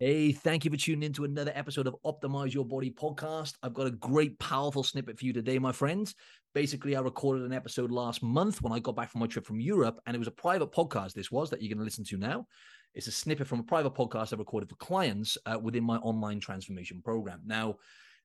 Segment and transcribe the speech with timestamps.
[0.00, 3.54] Hey, thank you for tuning in to another episode of Optimize Your Body podcast.
[3.62, 6.16] I've got a great, powerful snippet for you today, my friends.
[6.52, 9.60] Basically, I recorded an episode last month when I got back from my trip from
[9.60, 11.12] Europe, and it was a private podcast.
[11.12, 12.48] This was that you're going to listen to now.
[12.96, 16.40] It's a snippet from a private podcast I recorded for clients uh, within my online
[16.40, 17.42] transformation program.
[17.46, 17.76] Now,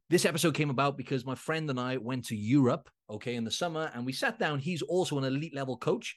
[0.10, 3.52] this episode came about because my friend and I went to Europe, okay, in the
[3.52, 4.58] summer, and we sat down.
[4.58, 6.16] He's also an elite level coach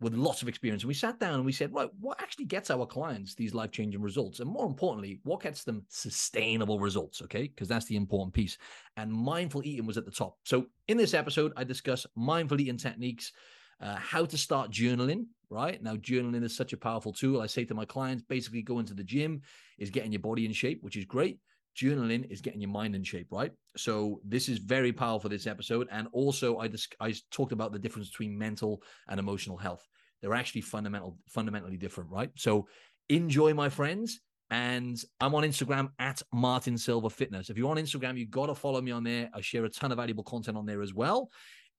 [0.00, 0.82] with lots of experience.
[0.82, 3.70] And we sat down and we said, right, what actually gets our clients these life
[3.70, 4.40] changing results?
[4.40, 7.20] And more importantly, what gets them sustainable results?
[7.22, 7.42] Okay.
[7.42, 8.56] Because that's the important piece.
[8.96, 10.38] And mindful eating was at the top.
[10.44, 13.32] So in this episode, I discuss mindful eating techniques,
[13.80, 15.26] uh, how to start journaling.
[15.50, 17.40] Right now, journaling is such a powerful tool.
[17.40, 19.42] I say to my clients, basically, go into the gym
[19.78, 21.40] is getting your body in shape, which is great
[21.76, 23.52] journaling is getting your mind in shape, right?
[23.76, 25.88] So this is very powerful this episode.
[25.90, 29.86] And also I just I talked about the difference between mental and emotional health.
[30.20, 32.30] They're actually fundamental, fundamentally different, right?
[32.36, 32.68] So
[33.08, 34.20] enjoy, my friends.
[34.52, 37.50] And I'm on Instagram at Martin Silva Fitness.
[37.50, 39.30] If you're on Instagram, you got to follow me on there.
[39.32, 41.30] I share a ton of valuable content on there as well.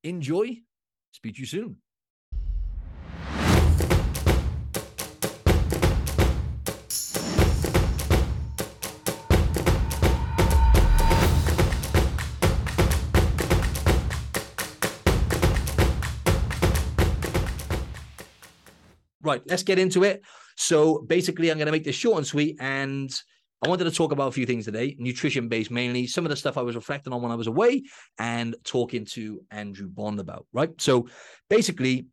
[0.03, 0.57] Enjoy.
[1.11, 1.75] Speak to you soon.
[19.31, 20.23] Right, let's get into it.
[20.57, 22.57] So basically, I'm going to make this short and sweet.
[22.59, 23.09] And
[23.63, 26.35] I wanted to talk about a few things today, nutrition based mainly, some of the
[26.35, 27.83] stuff I was reflecting on when I was away
[28.19, 30.69] and talking to Andrew Bond about, right?
[30.81, 31.07] So
[31.49, 32.07] basically,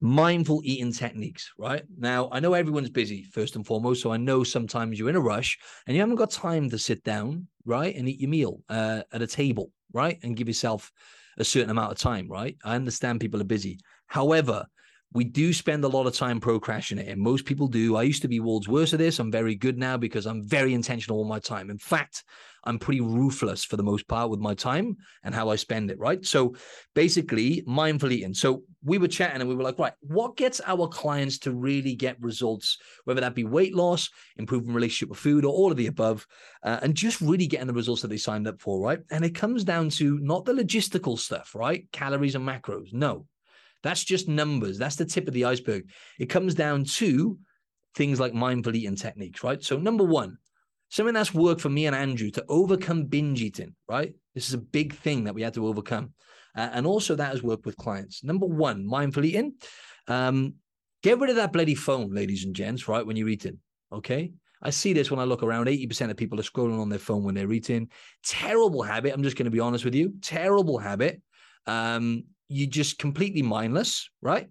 [0.00, 1.84] mindful eating techniques, right?
[1.96, 4.02] Now, I know everyone's busy, first and foremost.
[4.02, 7.04] So I know sometimes you're in a rush and you haven't got time to sit
[7.04, 7.94] down, right?
[7.94, 10.18] And eat your meal uh, at a table, right?
[10.24, 10.90] And give yourself
[11.38, 12.56] a certain amount of time, right?
[12.64, 13.78] I understand people are busy.
[14.08, 14.66] However,
[15.12, 17.20] we do spend a lot of time procrastinating.
[17.20, 17.96] Most people do.
[17.96, 19.18] I used to be world's worst at this.
[19.18, 21.68] I'm very good now because I'm very intentional with my time.
[21.68, 22.22] In fact,
[22.64, 25.98] I'm pretty ruthless for the most part with my time and how I spend it,
[25.98, 26.24] right?
[26.24, 26.54] So
[26.94, 28.34] basically, mindful eating.
[28.34, 31.94] So we were chatting and we were like, right, what gets our clients to really
[31.94, 35.86] get results, whether that be weight loss, improving relationship with food, or all of the
[35.86, 36.26] above,
[36.62, 39.00] uh, and just really getting the results that they signed up for, right?
[39.10, 41.90] And it comes down to not the logistical stuff, right?
[41.92, 42.92] Calories and macros.
[42.92, 43.26] No,
[43.82, 44.78] that's just numbers.
[44.78, 45.88] That's the tip of the iceberg.
[46.18, 47.38] It comes down to
[47.94, 49.62] things like mindful eating techniques, right?
[49.62, 50.38] So, number one,
[50.90, 54.14] something that's worked for me and Andrew to overcome binge eating, right?
[54.34, 56.12] This is a big thing that we had to overcome.
[56.56, 58.24] Uh, and also, that has worked with clients.
[58.24, 59.54] Number one, mindful eating.
[60.08, 60.54] Um,
[61.02, 63.06] get rid of that bloody phone, ladies and gents, right?
[63.06, 63.58] When you're eating,
[63.92, 64.32] okay?
[64.62, 65.66] I see this when I look around.
[65.66, 67.88] 80% of people are scrolling on their phone when they're eating.
[68.22, 69.14] Terrible habit.
[69.14, 70.14] I'm just going to be honest with you.
[70.20, 71.22] Terrible habit.
[71.66, 74.48] Um, you're just completely mindless, right?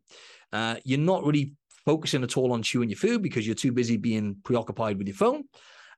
[0.51, 1.53] Uh, you're not really
[1.85, 5.15] focusing at all on chewing your food because you're too busy being preoccupied with your
[5.15, 5.43] phone.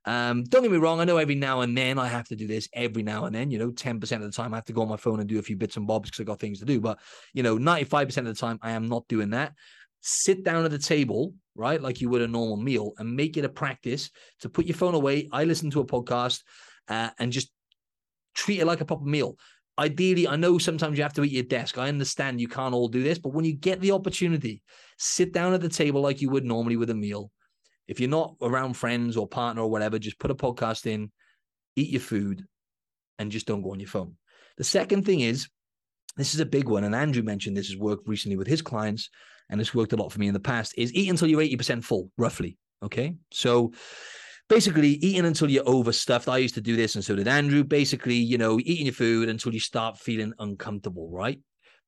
[0.06, 1.00] Um, don't get me wrong.
[1.00, 3.52] I know every now and then I have to do this every now and then,
[3.52, 5.38] you know, 10% of the time I have to go on my phone and do
[5.38, 6.82] a few bits and bobs because I got things to do.
[6.82, 7.00] But,
[7.34, 9.54] you know, 95% of the time I am not doing that.
[10.02, 11.80] Sit down at the table, right?
[11.80, 14.96] Like you would a normal meal and make it a practice to put your phone
[14.96, 15.30] away.
[15.32, 16.42] I listen to a podcast
[16.88, 17.52] uh, and just
[18.34, 19.38] treat it like a proper meal
[19.78, 21.78] ideally, I know sometimes you have to eat your desk.
[21.78, 24.62] I understand you can't all do this, but when you get the opportunity,
[24.98, 27.32] sit down at the table like you would normally with a meal.
[27.88, 31.12] If you're not around friends or partner or whatever, just put a podcast in,
[31.76, 32.46] eat your food,
[33.20, 34.16] and just don't go on your phone.
[34.58, 35.50] The second thing is,
[36.18, 39.10] this is a big one, and Andrew mentioned this has worked recently with his clients,
[39.50, 40.74] and it's worked a lot for me in the past.
[40.78, 42.58] Is eat until you're 80% full, roughly.
[42.84, 43.16] Okay.
[43.32, 43.74] So
[44.50, 46.28] basically eating until you're overstuffed.
[46.28, 47.64] I used to do this, and so did Andrew.
[47.64, 51.40] Basically, you know, eating your food until you start feeling uncomfortable, right?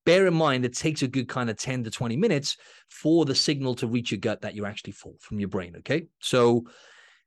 [0.05, 2.57] Bear in mind, it takes a good kind of 10 to 20 minutes
[2.89, 5.75] for the signal to reach your gut that you're actually full from your brain.
[5.77, 6.07] Okay.
[6.19, 6.65] So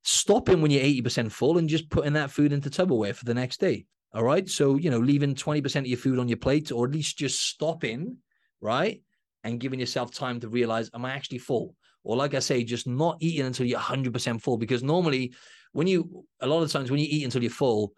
[0.03, 3.61] stopping when you're 80% full and just putting that food into Tupperware for the next
[3.61, 3.87] day.
[4.15, 4.49] All right.
[4.49, 7.41] So, you know, leaving 20% of your food on your plate, or at least just
[7.47, 8.19] stopping,
[8.61, 9.03] right?
[9.43, 11.75] And giving yourself time to realize, am I actually full?
[12.07, 14.57] Or like I say, just not eating until you're 100% full.
[14.57, 15.35] Because normally,
[15.73, 17.93] when you, a lot of times when you eat until you're full,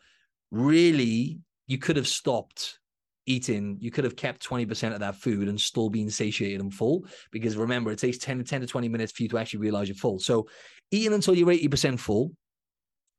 [0.50, 2.78] really, you could have stopped
[3.26, 3.76] eating.
[3.80, 7.04] You could have kept 20% of that food and still being satiated and full.
[7.30, 9.88] Because remember, it takes 10 to 10 to 20 minutes for you to actually realize
[9.88, 10.18] you're full.
[10.18, 10.48] So
[10.90, 12.32] eating until you're 80% full,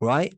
[0.01, 0.33] right,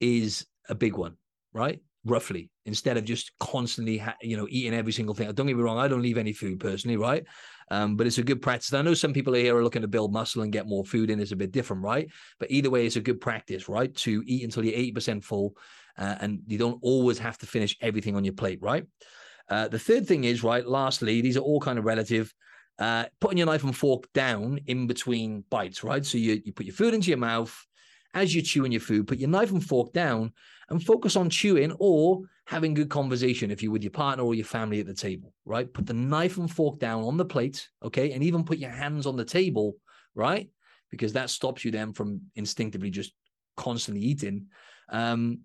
[0.00, 1.16] is a big one,
[1.52, 1.80] right?
[2.04, 5.30] Roughly instead of just constantly ha- you know eating every single thing.
[5.32, 7.24] Don't get me wrong i don't leave any food personally right?
[7.70, 8.74] Um, but it's a good practice.
[8.74, 11.18] I know some people here are looking to build muscle and get more food in.
[11.18, 12.08] It's a bit different right?
[12.38, 13.94] But either way it's a good practice right?
[13.96, 15.56] To eat until you're 80% full
[15.96, 18.86] uh, and you don't always have to finish everything on your plate right?
[19.48, 22.32] Uh, the third thing is right lastly these are all kind of relative
[22.78, 26.04] uh, putting your knife and fork down in between bites right?
[26.04, 27.54] So you, you put your food into your mouth
[28.14, 30.32] as you're chewing your food, put your knife and fork down
[30.70, 34.44] and focus on chewing or having good conversation if you're with your partner or your
[34.44, 35.72] family at the table, right?
[35.72, 38.12] Put the knife and fork down on the plate, okay?
[38.12, 39.76] And even put your hands on the table,
[40.14, 40.48] right?
[40.90, 43.12] Because that stops you then from instinctively just
[43.56, 44.46] constantly eating.
[44.88, 45.40] Um,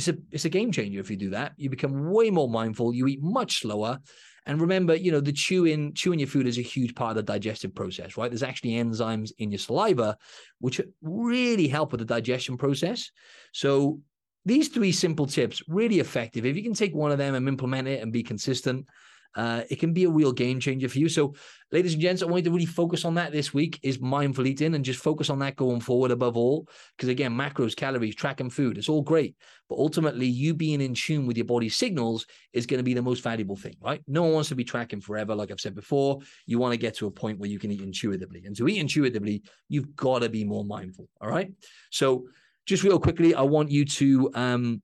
[0.00, 1.52] it's a it's a game changer if you do that.
[1.56, 2.94] You become way more mindful.
[2.94, 3.98] You eat much slower,
[4.46, 7.32] and remember, you know the chewing chewing your food is a huge part of the
[7.32, 8.30] digestive process, right?
[8.30, 10.16] There's actually enzymes in your saliva
[10.58, 13.10] which really help with the digestion process.
[13.52, 14.00] So
[14.46, 16.46] these three simple tips really effective.
[16.46, 18.86] If you can take one of them and implement it and be consistent,
[19.34, 21.08] uh, it can be a real game changer for you.
[21.08, 21.34] So,
[21.70, 24.46] ladies and gents, I want you to really focus on that this week is mindful
[24.46, 26.66] eating and just focus on that going forward above all.
[26.96, 29.36] Because again, macros, calories, tracking food, it's all great.
[29.68, 33.02] But ultimately, you being in tune with your body's signals is going to be the
[33.02, 34.02] most valuable thing, right?
[34.08, 35.34] No one wants to be tracking forever.
[35.34, 37.82] Like I've said before, you want to get to a point where you can eat
[37.82, 38.42] intuitively.
[38.46, 41.08] And to eat intuitively, you've got to be more mindful.
[41.20, 41.52] All right.
[41.90, 42.26] So,
[42.66, 44.82] just real quickly, I want you to um,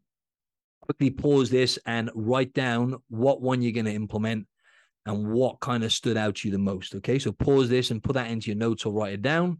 [0.86, 4.46] quickly pause this and write down what one you're going to implement
[5.04, 6.94] and what kind of stood out to you the most.
[6.94, 9.58] Okay, so pause this and put that into your notes or write it down.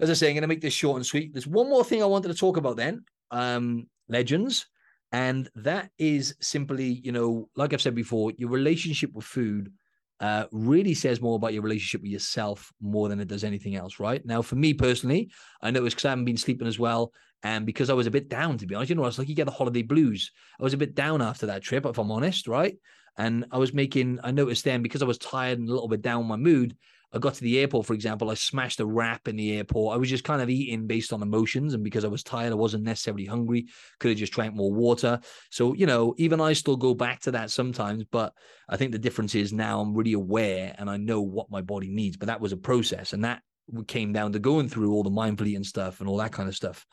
[0.00, 1.32] As I say, I'm going to make this short and sweet.
[1.32, 4.66] There's one more thing I wanted to talk about then, um, legends,
[5.12, 9.72] and that is simply, you know, like I've said before, your relationship with food
[10.20, 13.98] uh, really says more about your relationship with yourself more than it does anything else,
[13.98, 14.24] right?
[14.24, 15.30] Now, for me personally,
[15.60, 17.12] I know it's because I haven't been sleeping as well.
[17.42, 19.28] And because I was a bit down, to be honest, you know, I was like,
[19.28, 20.32] you get the holiday blues.
[20.58, 22.76] I was a bit down after that trip, if I'm honest, right?
[23.18, 26.00] And I was making, I noticed then because I was tired and a little bit
[26.00, 26.74] down my mood,
[27.14, 29.94] I got to the airport, for example, I smashed a wrap in the airport.
[29.94, 31.72] I was just kind of eating based on emotions.
[31.72, 33.68] And because I was tired, I wasn't necessarily hungry,
[34.00, 35.20] could have just drank more water.
[35.50, 38.02] So, you know, even I still go back to that sometimes.
[38.10, 38.32] But
[38.68, 41.88] I think the difference is now I'm really aware and I know what my body
[41.88, 42.16] needs.
[42.16, 43.12] But that was a process.
[43.12, 43.42] And that
[43.86, 46.56] came down to going through all the mindful eating stuff and all that kind of
[46.56, 46.84] stuff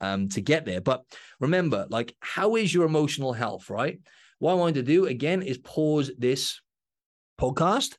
[0.00, 0.80] um, to get there.
[0.80, 1.04] But
[1.38, 4.00] remember, like, how is your emotional health, right?
[4.40, 6.60] What I wanted to do again is pause this
[7.40, 7.96] podcast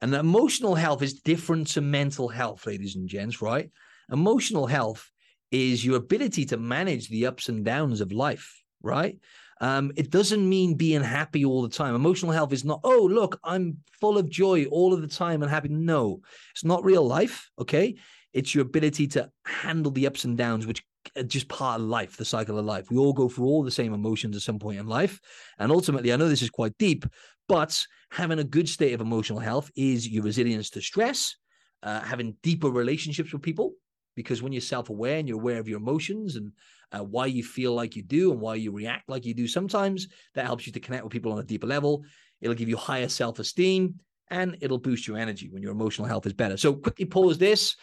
[0.00, 3.70] and emotional health is different to mental health, ladies and gents, right?
[4.12, 5.10] Emotional health
[5.50, 9.18] is your ability to manage the ups and downs of life, right?
[9.60, 11.94] Um, it doesn't mean being happy all the time.
[11.94, 15.50] Emotional health is not, oh, look, I'm full of joy all of the time and
[15.50, 15.68] happy.
[15.68, 16.20] No,
[16.52, 17.50] it's not real life.
[17.58, 17.96] Okay.
[18.32, 20.84] It's your ability to handle the ups and downs, which
[21.16, 22.90] are just part of life, the cycle of life.
[22.90, 25.18] We all go through all the same emotions at some point in life.
[25.58, 27.04] And ultimately, I know this is quite deep,
[27.48, 31.34] but having a good state of emotional health is your resilience to stress,
[31.82, 33.72] uh, having deeper relationships with people.
[34.14, 36.52] Because when you're self aware and you're aware of your emotions and
[36.92, 40.08] uh, why you feel like you do and why you react like you do, sometimes
[40.34, 42.04] that helps you to connect with people on a deeper level.
[42.40, 46.26] It'll give you higher self esteem and it'll boost your energy when your emotional health
[46.26, 46.56] is better.
[46.56, 47.76] So, quickly pause this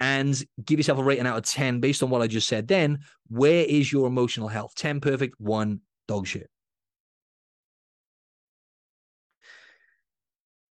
[0.00, 2.68] and give yourself a rating out of 10 based on what I just said.
[2.68, 4.74] Then, where is your emotional health?
[4.76, 6.48] 10 perfect, one dog shit.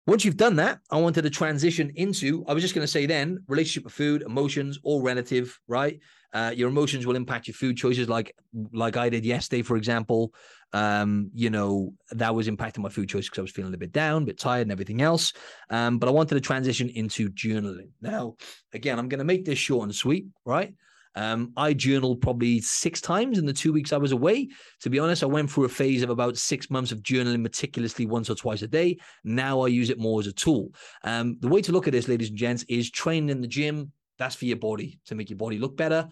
[0.07, 3.06] Once you've done that, I wanted to transition into, I was just going to say
[3.06, 6.00] then, relationship with food, emotions, all relative, right?
[6.34, 8.36] Uh, your emotions will impact your food choices, like
[8.72, 10.34] like I did yesterday, for example.
[10.74, 13.92] Um, you know, that was impacting my food choice because I was feeling a bit
[13.92, 15.34] down, a bit tired, and everything else.
[15.72, 17.90] Um, but I wanted to transition into journaling.
[18.02, 18.36] Now,
[18.74, 20.74] again, I'm going to make this short and sweet, right?
[21.16, 24.50] Um, I journaled probably six times in the two weeks I was away.
[24.81, 28.06] To be honest, I went through a phase of about six months of journaling meticulously
[28.06, 28.98] once or twice a day.
[29.24, 30.69] Now I use it more as a tool.
[31.04, 33.92] Um, the way to look at this, ladies and gents, is training in the gym.
[34.18, 36.07] That's for your body to make your body look better.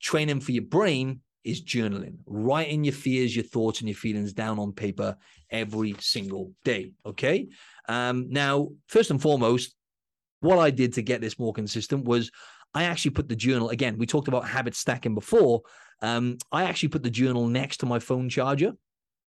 [0.00, 4.58] Training for your brain is journaling, writing your fears, your thoughts, and your feelings down
[4.58, 5.16] on paper
[5.50, 6.92] every single day.
[7.06, 7.48] Okay.
[7.88, 9.74] Um, now, first and foremost,
[10.40, 12.30] what I did to get this more consistent was
[12.74, 13.98] I actually put the journal again.
[13.98, 15.62] We talked about habit stacking before.
[16.02, 18.72] Um, I actually put the journal next to my phone charger.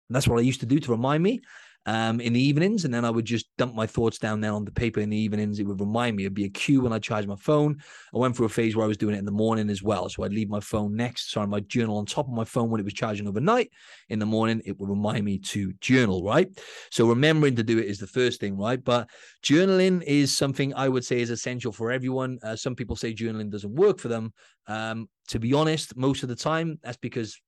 [0.09, 1.41] That's what I used to do to remind me
[1.87, 4.65] um, in the evenings, and then I would just dump my thoughts down there on
[4.65, 5.59] the paper in the evenings.
[5.59, 6.25] It would remind me.
[6.25, 7.79] It'd be a cue when I charge my phone.
[8.15, 10.09] I went through a phase where I was doing it in the morning as well.
[10.09, 12.81] So I'd leave my phone next, sorry, my journal on top of my phone when
[12.81, 13.71] it was charging overnight.
[14.11, 16.49] In the morning, it would remind me to journal, right?
[16.91, 18.83] So remembering to do it is the first thing, right?
[18.83, 19.09] But
[19.43, 22.39] journaling is something I would say is essential for everyone.
[22.43, 24.33] Uh, some people say journaling doesn't work for them.
[24.67, 27.41] Um, to be honest, most of the time, that's because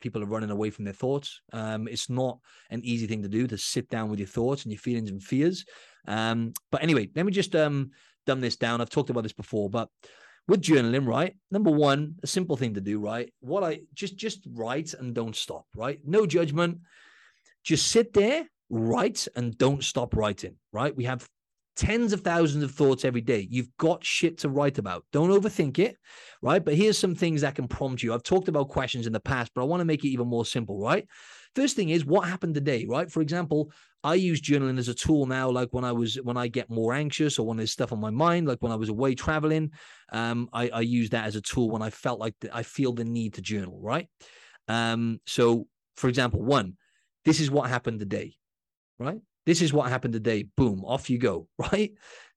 [0.00, 1.40] people are running away from their thoughts.
[1.52, 2.38] Um, it's not
[2.70, 5.22] an easy thing to do to sit down with your thoughts and your feelings and
[5.22, 5.64] fears.
[6.06, 7.90] Um, but anyway, let me just um,
[8.26, 8.80] dumb this down.
[8.80, 9.88] I've talked about this before, but
[10.48, 11.34] with journaling, right?
[11.50, 13.32] Number one, a simple thing to do, right?
[13.40, 15.98] What I just just write and don't stop, right?
[16.04, 16.78] No judgment.
[17.64, 20.94] Just sit there, write, and don't stop writing, right?
[20.94, 21.28] We have
[21.76, 23.46] tens of thousands of thoughts every day.
[23.50, 25.04] You've got shit to write about.
[25.12, 25.96] Don't overthink it,
[26.42, 26.64] right?
[26.64, 28.14] But here's some things that can prompt you.
[28.14, 30.46] I've talked about questions in the past, but I want to make it even more
[30.46, 31.06] simple, right?
[31.54, 33.10] First thing is what happened today, right?
[33.10, 33.70] For example,
[34.02, 36.92] I use journaling as a tool now, like when I was when I get more
[36.92, 39.72] anxious or when there's stuff on my mind, like when I was away traveling.
[40.12, 42.92] Um, I, I use that as a tool when I felt like the, I feel
[42.92, 44.08] the need to journal, right?
[44.68, 45.66] Um, so
[45.96, 46.76] for example, one,
[47.24, 48.34] this is what happened today,
[48.98, 49.20] right?
[49.46, 50.44] This is what happened today.
[50.56, 51.92] Boom, off you go, right?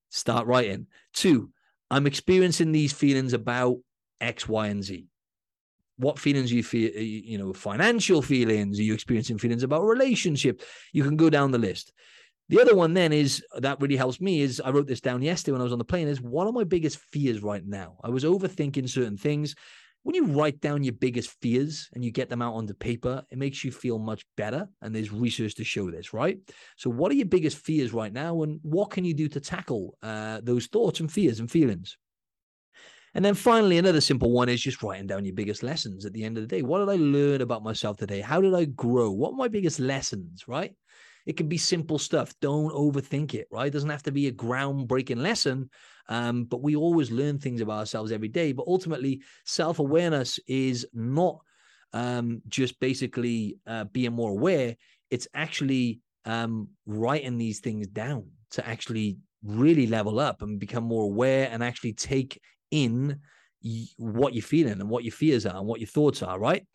[0.09, 0.87] Start writing.
[1.13, 1.51] Two,
[1.91, 3.77] I'm experiencing these feelings about
[4.21, 5.07] X, Y, and Z.
[5.97, 8.79] What feelings you feel, uh, you know, financial feelings?
[8.79, 10.61] Are you experiencing feelings about relationship?
[10.93, 11.91] You can go down the list.
[12.47, 15.51] The other one then is that really helps me is I wrote this down yesterday
[15.51, 17.97] when I was on the plane is what are my biggest fears right now?
[18.03, 19.55] I was overthinking certain things
[20.03, 23.37] when you write down your biggest fears and you get them out onto paper, it
[23.37, 24.67] makes you feel much better.
[24.81, 26.37] And there's research to show this, right?
[26.77, 28.43] So, what are your biggest fears right now?
[28.43, 31.97] And what can you do to tackle uh, those thoughts and fears and feelings?
[33.15, 36.23] And then finally, another simple one is just writing down your biggest lessons at the
[36.23, 36.61] end of the day.
[36.61, 38.21] What did I learn about myself today?
[38.21, 39.09] How did I grow?
[39.09, 40.73] What are my biggest lessons, right?
[41.29, 42.33] It can be simple stuff.
[42.41, 43.67] Don't overthink it, right?
[43.67, 45.69] It doesn't have to be a groundbreaking lesson.
[46.07, 48.51] Um, but we always learn things about ourselves every day.
[48.51, 51.37] But ultimately, self awareness is not
[51.93, 54.75] um, just basically uh, being more aware,
[55.11, 61.03] it's actually um, writing these things down to actually really level up and become more
[61.03, 63.19] aware and actually take in
[63.97, 66.65] what you're feeling and what your fears are and what your thoughts are, right?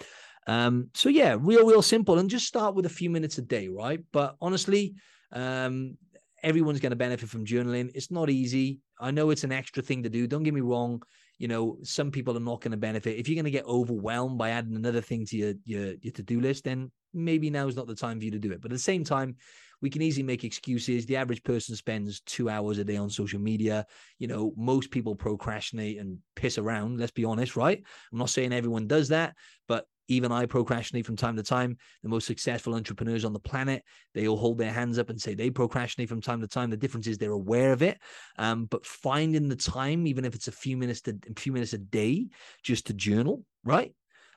[0.46, 3.68] Um, so yeah, real, real simple, and just start with a few minutes a day,
[3.68, 4.00] right?
[4.12, 4.94] But honestly,
[5.32, 5.96] um,
[6.42, 7.90] everyone's going to benefit from journaling.
[7.94, 8.80] It's not easy.
[9.00, 10.26] I know it's an extra thing to do.
[10.26, 11.02] Don't get me wrong.
[11.38, 13.18] You know, some people are not going to benefit.
[13.18, 16.22] If you're going to get overwhelmed by adding another thing to your your, your to
[16.22, 18.60] do list, then maybe now is not the time for you to do it.
[18.60, 19.36] But at the same time,
[19.80, 21.06] we can easily make excuses.
[21.06, 23.86] The average person spends two hours a day on social media.
[24.18, 27.00] You know, most people procrastinate and piss around.
[27.00, 27.82] Let's be honest, right?
[28.12, 29.34] I'm not saying everyone does that,
[29.66, 31.76] but even I procrastinate from time to time.
[32.02, 33.82] The most successful entrepreneurs on the planet,
[34.14, 36.70] they all hold their hands up and say they procrastinate from time to time.
[36.70, 37.98] The difference is they're aware of it.
[38.38, 41.72] Um, but finding the time, even if it's a few minutes to a few minutes
[41.72, 42.28] a day,
[42.62, 43.94] just to journal, right?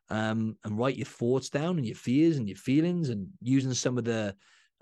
[0.10, 3.98] Um, and write your thoughts down and your fears and your feelings and using some
[3.98, 4.36] of the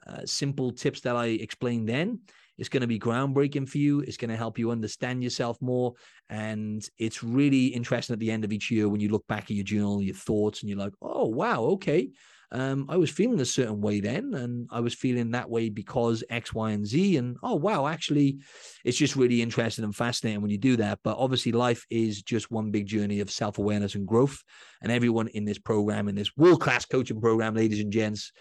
[0.05, 2.19] uh, simple tips that I explained then
[2.57, 3.99] it's going to be groundbreaking for you.
[4.01, 5.93] It's going to help you understand yourself more.
[6.29, 9.51] And it's really interesting at the end of each year when you look back at
[9.51, 12.09] your journal, your thoughts, and you're like, oh, wow, okay.
[12.51, 16.23] Um, I was feeling a certain way then, and I was feeling that way because
[16.29, 17.17] X, Y, and Z.
[17.17, 18.39] And oh, wow, actually,
[18.83, 20.99] it's just really interesting and fascinating when you do that.
[21.03, 24.41] But obviously, life is just one big journey of self awareness and growth.
[24.81, 28.31] And everyone in this program, in this world class coaching program, ladies and gents,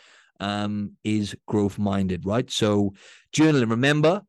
[0.40, 2.50] um, is growth minded, right?
[2.50, 2.94] So
[3.32, 4.22] journaling, remember,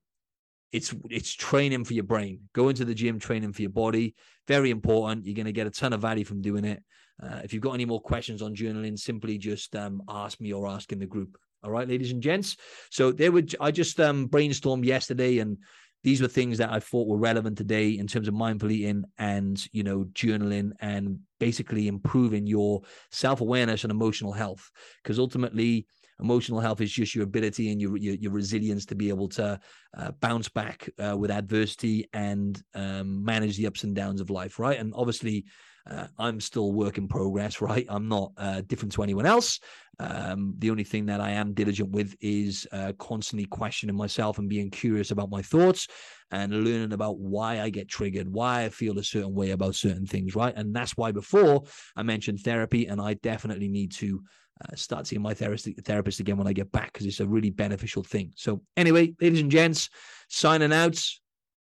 [0.71, 2.41] it's it's training for your brain.
[2.53, 4.15] Go into the gym, training for your body.
[4.47, 5.25] Very important.
[5.25, 6.83] You're going to get a ton of value from doing it.
[7.21, 10.67] Uh, if you've got any more questions on journaling, simply just um, ask me or
[10.67, 11.37] ask in the group.
[11.63, 12.57] All right, ladies and gents.
[12.91, 15.57] So there would I just um, brainstormed yesterday, and
[16.05, 19.57] these were things that I thought were relevant today in terms of mindful eating and
[19.73, 24.69] you know journaling and basically improving your self awareness and emotional health.
[25.01, 25.87] Because ultimately,
[26.19, 29.59] emotional health is just your ability and your your, your resilience to be able to
[29.97, 34.59] uh, bounce back uh, with adversity and um, manage the ups and downs of life,
[34.59, 34.79] right?
[34.79, 35.43] And obviously.
[35.89, 37.85] Uh, I'm still work in progress, right?
[37.89, 39.59] I'm not uh, different to anyone else.
[39.99, 44.49] Um, the only thing that I am diligent with is uh, constantly questioning myself and
[44.49, 45.87] being curious about my thoughts
[46.31, 50.05] and learning about why I get triggered, why I feel a certain way about certain
[50.05, 50.53] things, right?
[50.55, 51.63] And that's why before
[51.95, 54.21] I mentioned therapy, and I definitely need to
[54.61, 57.51] uh, start seeing my therapist, therapist again when I get back because it's a really
[57.51, 58.31] beneficial thing.
[58.35, 59.89] So, anyway, ladies and gents,
[60.29, 61.01] signing out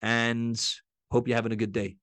[0.00, 0.60] and
[1.10, 1.96] hope you're having a good day.